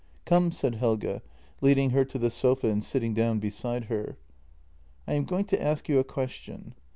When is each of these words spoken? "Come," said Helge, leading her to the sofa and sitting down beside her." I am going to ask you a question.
"Come," 0.25 0.51
said 0.51 0.73
Helge, 0.73 1.21
leading 1.61 1.91
her 1.91 2.03
to 2.05 2.17
the 2.17 2.31
sofa 2.31 2.67
and 2.67 2.83
sitting 2.83 3.13
down 3.13 3.37
beside 3.37 3.85
her." 3.85 4.17
I 5.07 5.13
am 5.13 5.25
going 5.25 5.45
to 5.45 5.61
ask 5.61 5.87
you 5.87 5.99
a 5.99 6.03
question. 6.03 6.73